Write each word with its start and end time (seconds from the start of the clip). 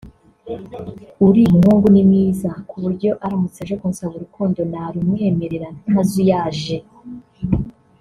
uriya 1.25 1.51
muhungu 1.57 1.87
ni 1.93 2.01
mwiza 2.07 2.49
kuburyo 2.69 3.09
aramutse 3.25 3.57
aje 3.63 3.75
kunsaba 3.81 4.13
urukundo 4.15 4.59
narumwemerera 4.71 5.67
ntazuyaje 5.89 6.77